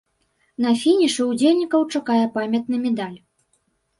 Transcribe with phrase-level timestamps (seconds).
[0.63, 3.17] На фінішы ўдзельнікаў чакае памятны медаль.